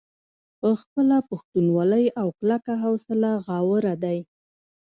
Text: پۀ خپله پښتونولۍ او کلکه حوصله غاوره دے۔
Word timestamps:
پۀ 0.59 0.69
خپله 0.81 1.17
پښتونولۍ 1.29 2.05
او 2.19 2.27
کلکه 2.39 2.73
حوصله 2.83 3.29
غاوره 3.45 3.95
دے۔ 4.03 4.17